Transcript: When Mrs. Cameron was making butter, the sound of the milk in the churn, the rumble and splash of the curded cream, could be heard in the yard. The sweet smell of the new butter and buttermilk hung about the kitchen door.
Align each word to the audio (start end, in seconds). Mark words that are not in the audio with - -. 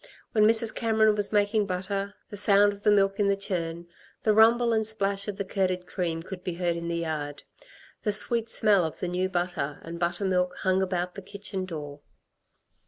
When 0.31 0.45
Mrs. 0.47 0.73
Cameron 0.73 1.13
was 1.13 1.31
making 1.31 1.67
butter, 1.67 2.15
the 2.31 2.35
sound 2.35 2.73
of 2.73 2.81
the 2.81 2.89
milk 2.89 3.19
in 3.19 3.27
the 3.27 3.35
churn, 3.35 3.87
the 4.23 4.33
rumble 4.33 4.73
and 4.73 4.83
splash 4.87 5.27
of 5.27 5.37
the 5.37 5.45
curded 5.45 5.85
cream, 5.85 6.23
could 6.23 6.43
be 6.43 6.55
heard 6.55 6.75
in 6.75 6.87
the 6.87 6.97
yard. 6.97 7.43
The 8.01 8.11
sweet 8.11 8.49
smell 8.49 8.83
of 8.83 8.99
the 8.99 9.07
new 9.07 9.29
butter 9.29 9.77
and 9.83 9.99
buttermilk 9.99 10.55
hung 10.61 10.81
about 10.81 11.13
the 11.13 11.21
kitchen 11.21 11.65
door. 11.65 12.01